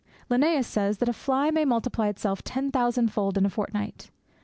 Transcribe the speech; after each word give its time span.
Linnaeus 0.31 0.65
says 0.65 0.97
that 0.97 1.09
a 1.09 1.13
fly 1.13 1.51
may 1.51 1.63
multiply 1.63 2.07
itself 2.07 2.43
ten 2.43 2.71
thousandfold 2.71 3.37
in 3.37 3.45
a 3.45 3.51
fortnight. 3.51 4.09